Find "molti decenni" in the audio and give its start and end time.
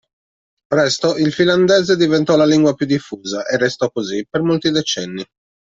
4.41-5.23